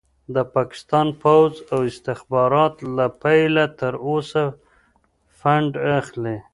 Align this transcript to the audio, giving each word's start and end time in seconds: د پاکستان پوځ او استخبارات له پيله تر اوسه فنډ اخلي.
د 0.35 0.37
پاکستان 0.55 1.07
پوځ 1.21 1.51
او 1.73 1.79
استخبارات 1.91 2.75
له 2.95 3.05
پيله 3.21 3.65
تر 3.79 3.93
اوسه 4.07 4.43
فنډ 5.39 5.71
اخلي. 5.99 6.37